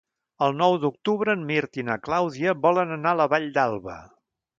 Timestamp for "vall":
3.35-3.47